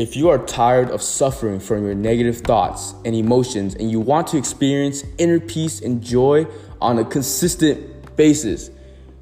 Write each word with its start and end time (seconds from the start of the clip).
If 0.00 0.16
you 0.16 0.30
are 0.30 0.38
tired 0.38 0.88
of 0.88 1.02
suffering 1.02 1.60
from 1.60 1.84
your 1.84 1.94
negative 1.94 2.38
thoughts 2.38 2.94
and 3.04 3.14
emotions 3.14 3.74
and 3.74 3.90
you 3.90 4.00
want 4.00 4.28
to 4.28 4.38
experience 4.38 5.04
inner 5.18 5.38
peace 5.38 5.82
and 5.82 6.02
joy 6.02 6.46
on 6.80 6.98
a 6.98 7.04
consistent 7.04 8.16
basis, 8.16 8.70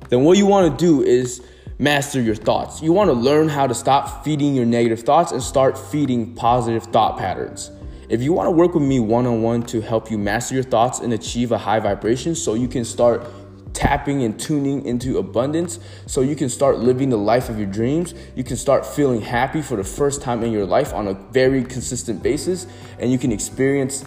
then 0.08 0.22
what 0.22 0.38
you 0.38 0.46
want 0.46 0.70
to 0.70 0.86
do 0.86 1.02
is 1.02 1.42
master 1.80 2.22
your 2.22 2.36
thoughts. 2.36 2.80
You 2.80 2.92
want 2.92 3.08
to 3.08 3.14
learn 3.14 3.48
how 3.48 3.66
to 3.66 3.74
stop 3.74 4.24
feeding 4.24 4.54
your 4.54 4.66
negative 4.66 5.00
thoughts 5.00 5.32
and 5.32 5.42
start 5.42 5.76
feeding 5.76 6.36
positive 6.36 6.84
thought 6.84 7.18
patterns. 7.18 7.72
If 8.08 8.22
you 8.22 8.32
want 8.32 8.46
to 8.46 8.52
work 8.52 8.74
with 8.74 8.84
me 8.84 9.00
one 9.00 9.26
on 9.26 9.42
one 9.42 9.64
to 9.64 9.80
help 9.80 10.12
you 10.12 10.16
master 10.16 10.54
your 10.54 10.62
thoughts 10.62 11.00
and 11.00 11.12
achieve 11.12 11.50
a 11.50 11.58
high 11.58 11.80
vibration 11.80 12.36
so 12.36 12.54
you 12.54 12.68
can 12.68 12.84
start 12.84 13.26
tapping 13.78 14.24
and 14.24 14.40
tuning 14.40 14.84
into 14.84 15.18
abundance 15.18 15.78
so 16.06 16.20
you 16.20 16.34
can 16.34 16.48
start 16.48 16.80
living 16.80 17.10
the 17.10 17.16
life 17.16 17.48
of 17.48 17.58
your 17.58 17.68
dreams. 17.68 18.12
You 18.34 18.42
can 18.42 18.56
start 18.56 18.84
feeling 18.84 19.20
happy 19.20 19.62
for 19.62 19.76
the 19.76 19.84
first 19.84 20.20
time 20.20 20.42
in 20.42 20.50
your 20.50 20.66
life 20.66 20.92
on 20.92 21.06
a 21.06 21.14
very 21.14 21.62
consistent 21.62 22.20
basis, 22.20 22.66
and 22.98 23.12
you 23.12 23.18
can 23.18 23.30
experience 23.30 24.04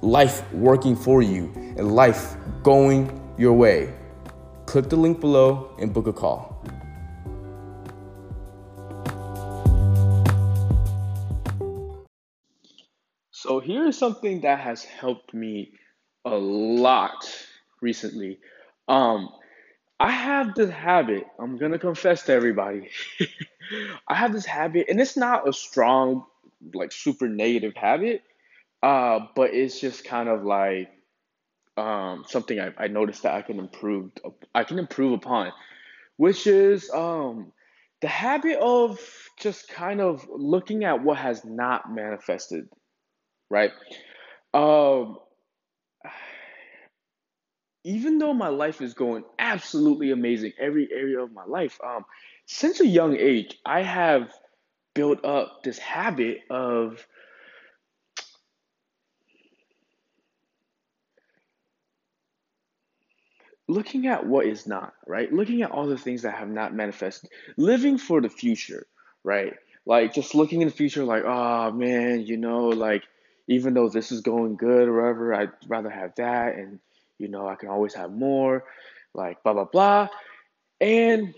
life 0.00 0.52
working 0.52 0.96
for 0.96 1.22
you 1.22 1.52
and 1.54 1.94
life 1.94 2.34
going 2.64 3.20
your 3.38 3.52
way. 3.52 3.94
Click 4.66 4.88
the 4.88 4.96
link 4.96 5.20
below 5.20 5.76
and 5.78 5.94
book 5.94 6.08
a 6.08 6.12
call. 6.12 6.66
So, 13.30 13.60
here's 13.60 13.96
something 13.96 14.40
that 14.40 14.58
has 14.58 14.82
helped 14.82 15.32
me 15.32 15.74
a 16.24 16.34
lot 16.34 17.24
recently. 17.80 18.40
Um, 18.88 19.30
I 20.00 20.10
have 20.10 20.54
this 20.54 20.70
habit. 20.70 21.26
I'm 21.38 21.58
gonna 21.58 21.78
confess 21.78 22.24
to 22.24 22.32
everybody. 22.32 22.90
I 24.08 24.14
have 24.14 24.32
this 24.32 24.46
habit, 24.46 24.86
and 24.88 25.00
it's 25.00 25.16
not 25.16 25.48
a 25.48 25.52
strong, 25.52 26.26
like 26.74 26.92
super 26.92 27.28
negative 27.28 27.74
habit. 27.76 28.22
Uh, 28.82 29.20
but 29.36 29.54
it's 29.54 29.80
just 29.80 30.04
kind 30.04 30.28
of 30.28 30.44
like 30.44 30.90
um 31.76 32.24
something 32.28 32.60
I, 32.60 32.72
I 32.78 32.88
noticed 32.88 33.22
that 33.22 33.34
I 33.34 33.42
can 33.42 33.58
improve. 33.58 34.10
I 34.54 34.64
can 34.64 34.78
improve 34.78 35.12
upon, 35.14 35.52
which 36.16 36.46
is 36.46 36.90
um 36.90 37.52
the 38.02 38.08
habit 38.08 38.58
of 38.60 38.98
just 39.38 39.68
kind 39.68 40.00
of 40.00 40.26
looking 40.30 40.84
at 40.84 41.02
what 41.02 41.18
has 41.18 41.44
not 41.44 41.92
manifested, 41.92 42.68
right? 43.50 43.72
Um, 44.54 45.18
even 47.84 48.18
though 48.18 48.32
my 48.34 48.48
life 48.48 48.80
is 48.80 48.94
going 48.94 49.24
absolutely 49.38 50.10
amazing, 50.10 50.52
every 50.58 50.88
area 50.92 51.20
of 51.20 51.32
my 51.32 51.44
life, 51.44 51.78
um, 51.84 52.04
since 52.46 52.80
a 52.80 52.86
young 52.86 53.16
age, 53.16 53.58
I 53.64 53.82
have 53.82 54.32
built 54.94 55.24
up 55.24 55.62
this 55.64 55.78
habit 55.78 56.40
of 56.50 57.04
looking 63.68 64.06
at 64.06 64.26
what 64.26 64.46
is 64.46 64.66
not, 64.66 64.92
right? 65.06 65.32
Looking 65.32 65.62
at 65.62 65.70
all 65.70 65.86
the 65.86 65.98
things 65.98 66.22
that 66.22 66.34
have 66.34 66.48
not 66.48 66.74
manifested, 66.74 67.30
living 67.56 67.98
for 67.98 68.20
the 68.20 68.28
future, 68.28 68.86
right? 69.24 69.54
Like 69.86 70.14
just 70.14 70.34
looking 70.34 70.60
in 70.60 70.68
the 70.68 70.74
future, 70.74 71.04
like, 71.04 71.24
oh 71.24 71.72
man, 71.72 72.22
you 72.22 72.36
know, 72.36 72.68
like 72.68 73.02
even 73.48 73.74
though 73.74 73.88
this 73.88 74.12
is 74.12 74.20
going 74.20 74.56
good 74.56 74.88
or 74.88 75.00
whatever, 75.02 75.34
I'd 75.34 75.52
rather 75.66 75.90
have 75.90 76.14
that 76.16 76.54
and 76.54 76.78
you 77.22 77.28
know, 77.28 77.48
I 77.48 77.54
can 77.54 77.68
always 77.68 77.94
have 77.94 78.12
more, 78.12 78.64
like 79.14 79.42
blah, 79.42 79.54
blah, 79.54 79.64
blah. 79.64 80.08
And 80.80 81.34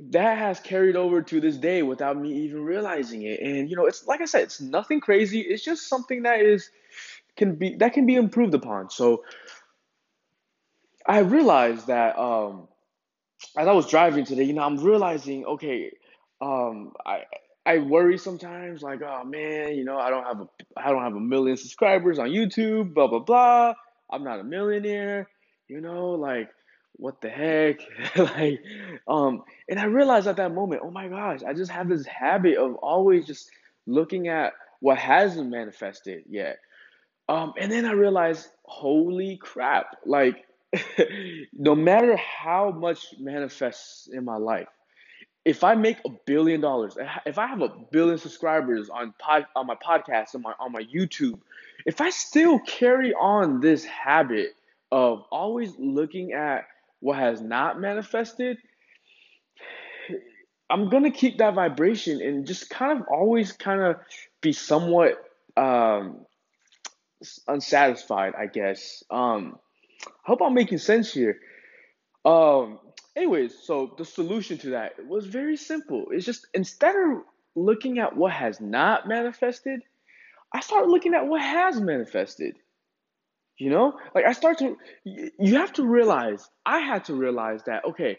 that 0.00 0.38
has 0.38 0.60
carried 0.60 0.96
over 0.96 1.22
to 1.22 1.40
this 1.40 1.56
day 1.56 1.82
without 1.82 2.18
me 2.18 2.32
even 2.44 2.64
realizing 2.64 3.22
it. 3.22 3.40
And, 3.40 3.70
you 3.70 3.76
know, 3.76 3.86
it's 3.86 4.06
like 4.06 4.20
I 4.20 4.24
said, 4.24 4.42
it's 4.42 4.60
nothing 4.60 5.00
crazy. 5.00 5.40
It's 5.40 5.62
just 5.62 5.88
something 5.88 6.22
that 6.22 6.40
is, 6.40 6.70
can 7.36 7.54
be, 7.54 7.76
that 7.76 7.92
can 7.92 8.06
be 8.06 8.16
improved 8.16 8.54
upon. 8.54 8.90
So 8.90 9.22
I 11.06 11.20
realized 11.20 11.86
that, 11.86 12.18
um, 12.18 12.68
as 13.56 13.68
I 13.68 13.72
was 13.72 13.86
driving 13.86 14.24
today, 14.24 14.44
you 14.44 14.54
know, 14.54 14.62
I'm 14.62 14.78
realizing, 14.78 15.44
okay, 15.44 15.92
um, 16.40 16.92
I, 17.04 17.24
I 17.64 17.78
worry 17.78 18.16
sometimes, 18.16 18.82
like, 18.82 19.02
oh 19.02 19.24
man, 19.24 19.74
you 19.74 19.84
know, 19.84 19.98
I 19.98 20.10
don't 20.10 20.24
have 20.24 20.40
a, 20.40 20.48
I 20.76 20.90
don't 20.90 21.02
have 21.02 21.16
a 21.16 21.20
million 21.20 21.56
subscribers 21.56 22.18
on 22.18 22.28
YouTube, 22.28 22.94
blah 22.94 23.08
blah 23.08 23.18
blah. 23.18 23.74
I'm 24.10 24.24
not 24.24 24.40
a 24.40 24.44
millionaire, 24.44 25.28
you 25.68 25.80
know, 25.80 26.10
like 26.10 26.50
what 26.98 27.20
the 27.20 27.28
heck? 27.28 27.80
like, 28.16 28.60
um, 29.06 29.42
and 29.68 29.78
I 29.78 29.84
realized 29.84 30.26
at 30.26 30.36
that 30.36 30.54
moment, 30.54 30.82
oh 30.84 30.90
my 30.90 31.08
gosh, 31.08 31.40
I 31.46 31.52
just 31.52 31.70
have 31.70 31.88
this 31.88 32.06
habit 32.06 32.56
of 32.56 32.74
always 32.76 33.26
just 33.26 33.50
looking 33.86 34.28
at 34.28 34.52
what 34.80 34.98
hasn't 34.98 35.50
manifested 35.50 36.24
yet. 36.28 36.58
Um, 37.28 37.54
and 37.58 37.70
then 37.70 37.84
I 37.84 37.92
realized, 37.92 38.48
holy 38.64 39.36
crap, 39.36 39.96
like 40.06 40.44
no 41.52 41.74
matter 41.74 42.16
how 42.16 42.70
much 42.70 43.14
manifests 43.18 44.08
in 44.12 44.24
my 44.24 44.36
life, 44.36 44.68
if 45.46 45.62
I 45.62 45.76
make 45.76 45.98
a 46.04 46.10
billion 46.26 46.60
dollars, 46.60 46.98
if 47.24 47.38
I 47.38 47.46
have 47.46 47.62
a 47.62 47.68
billion 47.92 48.18
subscribers 48.18 48.90
on 48.90 49.14
pod, 49.16 49.46
on 49.54 49.68
my 49.68 49.76
podcast, 49.76 50.34
on 50.34 50.42
my 50.42 50.52
on 50.58 50.72
my 50.72 50.82
YouTube, 50.82 51.38
if 51.86 52.00
I 52.00 52.10
still 52.10 52.58
carry 52.58 53.14
on 53.14 53.60
this 53.60 53.84
habit 53.84 54.56
of 54.90 55.22
always 55.30 55.72
looking 55.78 56.32
at 56.32 56.66
what 56.98 57.18
has 57.18 57.40
not 57.40 57.80
manifested, 57.80 58.58
I'm 60.68 60.90
gonna 60.90 61.12
keep 61.12 61.38
that 61.38 61.54
vibration 61.54 62.20
and 62.20 62.44
just 62.44 62.68
kind 62.68 62.98
of 62.98 63.06
always 63.08 63.52
kind 63.52 63.80
of 63.80 64.00
be 64.40 64.52
somewhat 64.52 65.22
um, 65.56 66.26
unsatisfied, 67.46 68.34
I 68.36 68.46
guess. 68.46 69.04
Um, 69.12 69.60
I 70.04 70.10
hope 70.24 70.42
I'm 70.42 70.54
making 70.54 70.78
sense 70.78 71.12
here. 71.12 71.38
Um, 72.24 72.80
anyways, 73.16 73.58
so 73.58 73.94
the 73.96 74.04
solution 74.04 74.58
to 74.58 74.70
that 74.70 75.06
was 75.06 75.26
very 75.26 75.56
simple. 75.56 76.06
It's 76.10 76.26
just 76.26 76.46
instead 76.54 76.94
of 76.94 77.22
looking 77.54 77.98
at 77.98 78.16
what 78.16 78.32
has 78.32 78.60
not 78.60 79.08
manifested, 79.08 79.80
I 80.52 80.60
start 80.60 80.88
looking 80.88 81.14
at 81.14 81.26
what 81.26 81.40
has 81.40 81.80
manifested. 81.80 82.56
You 83.58 83.70
know, 83.70 83.98
like 84.14 84.26
I 84.26 84.32
start 84.32 84.58
to, 84.58 84.76
you 85.04 85.56
have 85.56 85.72
to 85.74 85.86
realize, 85.86 86.46
I 86.66 86.80
had 86.80 87.06
to 87.06 87.14
realize 87.14 87.62
that, 87.64 87.86
okay, 87.86 88.18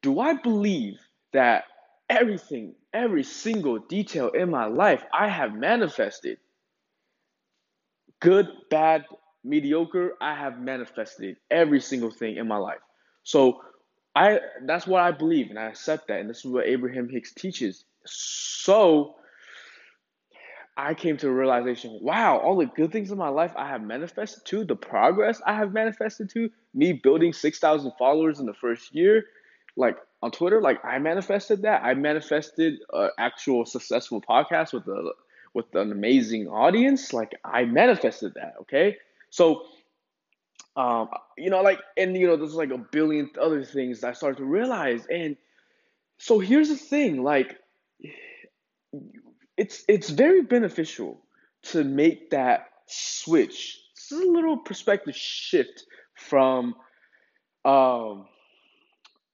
do 0.00 0.20
I 0.20 0.34
believe 0.34 0.98
that 1.32 1.64
everything, 2.08 2.74
every 2.94 3.22
single 3.22 3.78
detail 3.78 4.30
in 4.30 4.50
my 4.50 4.64
life 4.64 5.04
I 5.12 5.28
have 5.28 5.54
manifested? 5.54 6.38
Good, 8.20 8.48
bad, 8.70 9.04
mediocre, 9.44 10.16
I 10.20 10.34
have 10.34 10.58
manifested 10.58 11.36
every 11.50 11.80
single 11.80 12.10
thing 12.10 12.36
in 12.36 12.48
my 12.48 12.56
life. 12.56 12.80
So 13.22 13.60
I 14.14 14.40
that's 14.64 14.86
what 14.86 15.02
I 15.02 15.12
believe 15.12 15.50
and 15.50 15.58
I 15.58 15.68
accept 15.68 16.08
that 16.08 16.20
and 16.20 16.28
this 16.28 16.38
is 16.38 16.46
what 16.46 16.66
Abraham 16.66 17.08
Hicks 17.08 17.32
teaches. 17.32 17.84
So 18.04 19.16
I 20.76 20.94
came 20.94 21.16
to 21.18 21.28
a 21.28 21.32
realization, 21.32 21.98
wow, 22.00 22.38
all 22.38 22.56
the 22.56 22.66
good 22.66 22.90
things 22.90 23.10
in 23.10 23.18
my 23.18 23.28
life 23.28 23.52
I 23.56 23.68
have 23.68 23.82
manifested 23.82 24.44
to, 24.46 24.64
the 24.64 24.76
progress 24.76 25.40
I 25.46 25.54
have 25.54 25.72
manifested 25.72 26.30
to, 26.30 26.50
me 26.72 26.94
building 26.94 27.32
6,000 27.32 27.92
followers 27.98 28.40
in 28.40 28.46
the 28.46 28.54
first 28.54 28.94
year, 28.94 29.26
like 29.76 29.98
on 30.22 30.30
Twitter, 30.30 30.60
like 30.60 30.82
I 30.84 30.98
manifested 30.98 31.62
that. 31.62 31.82
I 31.84 31.94
manifested 31.94 32.78
an 32.92 33.10
actual 33.18 33.66
successful 33.66 34.20
podcast 34.20 34.72
with 34.72 34.86
a 34.88 35.12
with 35.52 35.74
an 35.74 35.90
amazing 35.92 36.48
audience. 36.48 37.12
Like 37.12 37.34
I 37.44 37.64
manifested 37.64 38.34
that, 38.34 38.54
okay? 38.62 38.96
So 39.30 39.64
um, 40.76 41.08
you 41.36 41.50
know, 41.50 41.62
like, 41.62 41.80
and 41.96 42.16
you 42.16 42.26
know, 42.26 42.36
there's 42.36 42.54
like 42.54 42.70
a 42.70 42.78
billion 42.78 43.30
other 43.40 43.64
things 43.64 44.04
I 44.04 44.12
started 44.12 44.38
to 44.38 44.44
realize. 44.44 45.06
And 45.10 45.36
so 46.18 46.38
here's 46.38 46.68
the 46.68 46.76
thing, 46.76 47.22
like, 47.22 47.56
it's 49.56 49.84
it's 49.88 50.10
very 50.10 50.42
beneficial 50.42 51.22
to 51.62 51.84
make 51.84 52.30
that 52.30 52.66
switch. 52.86 53.78
It's 53.92 54.12
a 54.12 54.16
little 54.16 54.58
perspective 54.58 55.14
shift 55.14 55.84
from, 56.16 56.74
um, 57.64 58.26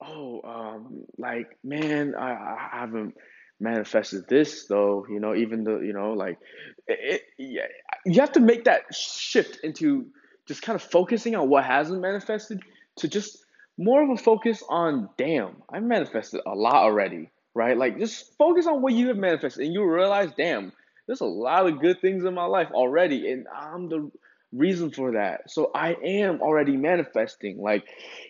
oh, 0.03 0.41
um, 0.45 1.05
like, 1.19 1.57
man, 1.65 2.15
I, 2.15 2.33
I 2.33 2.69
haven't 2.73 3.15
manifested 3.61 4.29
this 4.29 4.67
though, 4.67 5.07
you 5.09 5.21
know, 5.21 5.35
even 5.35 5.65
though, 5.65 5.81
you 5.81 5.93
know, 5.93 6.13
like, 6.13 6.39
it, 6.87 6.99
it, 7.15 7.23
yeah, 7.39 7.67
you 8.05 8.21
have 8.21 8.33
to 8.33 8.41
make 8.41 8.65
that 8.65 8.83
shift 8.95 9.61
into 9.63 10.07
just 10.47 10.63
kind 10.63 10.77
of 10.77 10.83
focusing 10.83 11.35
on 11.35 11.49
what 11.49 11.65
hasn't 11.65 12.01
manifested 12.01 12.63
to 12.97 13.09
just 13.09 13.45
more 13.79 14.03
of 14.03 14.11
a 14.11 14.17
focus 14.17 14.63
on 14.69 15.09
damn 15.19 15.57
i 15.71 15.79
manifested 15.81 16.41
a 16.47 16.55
lot 16.55 16.77
already 16.77 17.31
right? 17.57 17.79
Like 17.79 17.99
just 17.99 18.37
focus 18.37 18.67
on 18.67 18.83
what 18.83 18.93
you 18.93 19.09
have 19.09 19.17
manifested 19.17 19.65
and 19.65 19.73
you'll 19.73 19.87
realize 19.87 20.31
damn 20.37 20.73
there's 21.07 21.23
a 21.23 21.25
lot 21.25 21.67
of 21.67 21.81
good 21.81 22.01
things 22.01 22.25
in 22.25 22.35
my 22.35 22.45
life 22.45 22.69
already 22.73 23.31
and 23.31 23.47
i'm 23.49 23.89
the 23.89 24.11
reason 24.53 24.91
for 24.91 25.13
that. 25.13 25.51
So 25.51 25.71
i 25.75 25.95
am 25.95 26.43
already 26.43 26.77
manifesting 26.77 27.59
like 27.61 27.87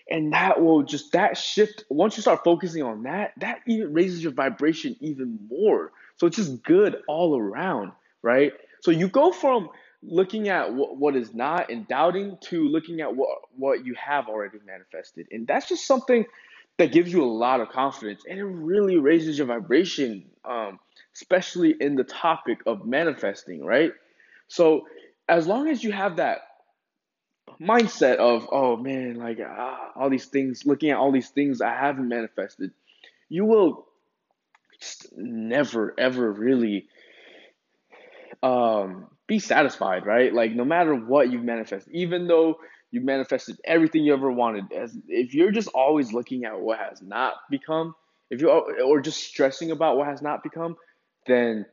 and 0.08 0.32
that 0.32 0.62
will 0.62 0.84
just 0.84 1.12
that 1.12 1.36
shift 1.36 1.84
once 1.90 2.16
you 2.16 2.22
start 2.22 2.44
focusing 2.44 2.84
on 2.84 3.02
that 3.02 3.32
that 3.38 3.58
even 3.66 3.92
raises 3.92 4.22
your 4.22 4.32
vibration 4.32 4.96
even 5.00 5.40
more. 5.50 5.90
So 6.18 6.28
it's 6.28 6.36
just 6.36 6.62
good 6.62 6.96
all 7.08 7.36
around, 7.36 7.92
right? 8.22 8.52
So 8.80 8.92
you 8.92 9.08
go 9.08 9.32
from 9.32 9.68
looking 10.06 10.48
at 10.48 10.72
what, 10.72 10.96
what 10.96 11.16
is 11.16 11.34
not 11.34 11.70
and 11.70 11.86
doubting 11.88 12.38
to 12.40 12.68
looking 12.68 13.00
at 13.00 13.14
what 13.14 13.38
what 13.56 13.84
you 13.84 13.94
have 13.94 14.28
already 14.28 14.58
manifested. 14.64 15.26
And 15.30 15.46
that's 15.46 15.68
just 15.68 15.86
something 15.86 16.24
that 16.78 16.92
gives 16.92 17.12
you 17.12 17.24
a 17.24 17.26
lot 17.26 17.60
of 17.60 17.70
confidence 17.70 18.22
and 18.28 18.38
it 18.38 18.44
really 18.44 18.98
raises 18.98 19.38
your 19.38 19.46
vibration, 19.46 20.26
um, 20.44 20.78
especially 21.14 21.74
in 21.80 21.96
the 21.96 22.04
topic 22.04 22.58
of 22.66 22.86
manifesting, 22.86 23.64
right? 23.64 23.92
So 24.48 24.86
as 25.28 25.46
long 25.46 25.68
as 25.68 25.82
you 25.82 25.92
have 25.92 26.16
that 26.16 26.40
mindset 27.60 28.16
of, 28.16 28.48
oh 28.52 28.76
man, 28.76 29.16
like 29.16 29.38
ah, 29.44 29.90
all 29.96 30.10
these 30.10 30.26
things, 30.26 30.64
looking 30.66 30.90
at 30.90 30.98
all 30.98 31.12
these 31.12 31.30
things 31.30 31.60
I 31.60 31.74
haven't 31.74 32.08
manifested, 32.08 32.70
you 33.28 33.44
will 33.44 33.86
never 35.16 35.94
ever 35.98 36.30
really 36.30 36.86
um, 38.42 39.08
be 39.26 39.38
satisfied, 39.38 40.06
right? 40.06 40.32
Like 40.32 40.52
no 40.52 40.64
matter 40.64 40.94
what 40.94 41.30
you 41.30 41.38
manifest, 41.38 41.88
even 41.90 42.26
though 42.26 42.58
you 42.90 43.00
manifested 43.00 43.58
everything 43.64 44.04
you 44.04 44.12
ever 44.12 44.30
wanted, 44.30 44.72
as 44.72 44.96
if 45.08 45.34
you're 45.34 45.50
just 45.50 45.68
always 45.68 46.12
looking 46.12 46.44
at 46.44 46.60
what 46.60 46.78
has 46.78 47.02
not 47.02 47.34
become, 47.50 47.94
if 48.30 48.40
you 48.40 48.48
or 48.50 49.00
just 49.00 49.22
stressing 49.22 49.70
about 49.70 49.96
what 49.96 50.06
has 50.06 50.22
not 50.22 50.42
become, 50.42 50.76
then 51.26 51.66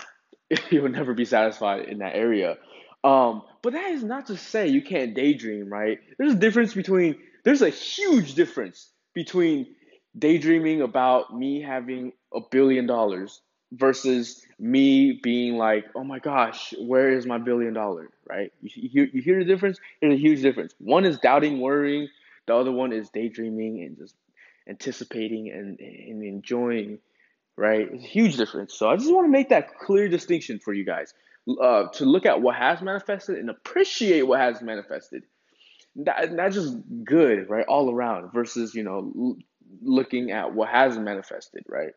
you'll 0.70 0.88
never 0.88 1.14
be 1.14 1.24
satisfied 1.24 1.88
in 1.88 1.98
that 1.98 2.14
area. 2.14 2.56
Um, 3.02 3.42
but 3.62 3.74
that 3.74 3.90
is 3.90 4.02
not 4.02 4.26
to 4.26 4.36
say 4.36 4.68
you 4.68 4.82
can't 4.82 5.14
daydream, 5.14 5.70
right? 5.70 5.98
There's 6.18 6.32
a 6.32 6.38
difference 6.38 6.74
between, 6.74 7.16
there's 7.44 7.62
a 7.62 7.68
huge 7.68 8.34
difference 8.34 8.90
between 9.14 9.74
daydreaming 10.18 10.80
about 10.80 11.36
me 11.36 11.60
having 11.60 12.12
a 12.32 12.40
billion 12.50 12.86
dollars 12.86 13.40
versus 13.76 14.46
me 14.58 15.20
being 15.22 15.56
like, 15.56 15.86
oh 15.94 16.04
my 16.04 16.18
gosh, 16.18 16.74
where 16.78 17.10
is 17.10 17.26
my 17.26 17.38
billion 17.38 17.74
dollar, 17.74 18.08
right? 18.28 18.52
You, 18.62 18.70
you, 18.92 19.10
you 19.14 19.22
hear 19.22 19.38
the 19.38 19.44
difference? 19.44 19.78
There's 20.00 20.14
a 20.14 20.18
huge 20.18 20.42
difference. 20.42 20.74
One 20.78 21.04
is 21.04 21.18
doubting, 21.18 21.60
worrying, 21.60 22.08
the 22.46 22.54
other 22.54 22.72
one 22.72 22.92
is 22.92 23.10
daydreaming 23.10 23.82
and 23.82 23.96
just 23.96 24.14
anticipating 24.68 25.50
and, 25.50 25.78
and 25.80 26.22
enjoying, 26.22 26.98
right? 27.56 27.88
It's 27.92 28.04
a 28.04 28.08
huge 28.08 28.36
difference. 28.36 28.74
So 28.74 28.88
I 28.88 28.96
just 28.96 29.12
want 29.12 29.26
to 29.26 29.30
make 29.30 29.48
that 29.50 29.78
clear 29.78 30.08
distinction 30.08 30.58
for 30.58 30.72
you 30.72 30.84
guys 30.84 31.14
uh, 31.60 31.88
to 31.94 32.04
look 32.04 32.26
at 32.26 32.40
what 32.40 32.56
has 32.56 32.80
manifested 32.82 33.38
and 33.38 33.50
appreciate 33.50 34.22
what 34.22 34.40
has 34.40 34.62
manifested. 34.62 35.24
That, 35.96 36.36
that's 36.36 36.54
just 36.54 36.76
good, 37.04 37.48
right? 37.48 37.66
All 37.66 37.92
around 37.92 38.32
versus, 38.32 38.74
you 38.74 38.82
know, 38.82 39.12
l- 39.16 39.36
looking 39.82 40.30
at 40.32 40.54
what 40.54 40.68
hasn't 40.68 41.04
manifested, 41.04 41.64
right? 41.68 41.92